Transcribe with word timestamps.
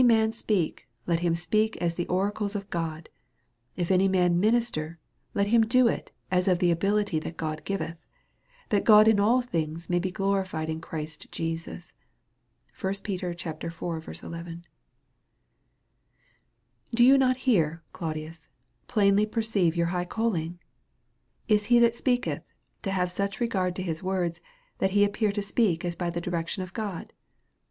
«speak, 0.31 0.87
let 1.05 1.19
him 1.19 1.35
speak 1.35 1.77
as 1.77 1.93
the 1.93 2.07
oracles 2.07 2.55
of 2.55 2.67
God; 2.71 3.07
if 3.75 3.91
any 3.91 4.07
man 4.07 4.39
minister, 4.39 4.97
let 5.35 5.49
him 5.49 5.61
do 5.61 5.87
it 5.87 6.11
as 6.31 6.47
of 6.47 6.57
the 6.57 6.71
ability 6.71 7.19
that 7.19 7.37
God 7.37 7.63
giveth; 7.65 7.99
that 8.69 8.83
God 8.83 9.07
in 9.07 9.19
all 9.19 9.43
things 9.43 9.91
may 9.91 9.99
be 9.99 10.09
glorified 10.09 10.71
in 10.71 10.81
Christ 10.81 11.31
Jesus. 11.31 11.93
1 12.81 12.95
Pet. 13.03 13.21
iv. 13.21 14.23
11. 14.23 14.65
Do 16.95 17.05
you 17.05 17.15
not 17.15 17.37
here, 17.37 17.83
Claudius, 17.93 18.47
plainly 18.87 19.27
perceive 19.27 19.75
your 19.75 19.87
high 19.93 20.05
calling? 20.05 20.57
Is 21.47 21.65
he 21.65 21.77
that 21.77 21.93
speaketh, 21.93 22.41
to 22.81 22.89
have 22.89 23.11
such 23.11 23.39
re 23.39 23.45
gard 23.45 23.75
to 23.75 23.83
his 23.83 24.01
words, 24.01 24.41
that 24.79 24.89
he 24.97 25.03
appear 25.05 25.31
to 25.31 25.43
speak 25.43 25.85
as 25.85 25.95
by 25.95 26.09
the 26.09 26.19
direction 26.21 26.63
of 26.63 26.73
God? 26.73 27.13